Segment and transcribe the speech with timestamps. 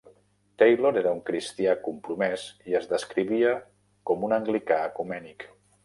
[0.61, 3.55] Taylor era un cristià compromès i es descrivia
[4.13, 5.49] com un anglicà ecumènic.